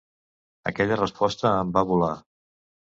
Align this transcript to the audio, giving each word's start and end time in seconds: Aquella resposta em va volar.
Aquella 0.71 0.99
resposta 1.03 1.55
em 1.61 1.79
va 1.79 1.87
volar. 1.95 2.13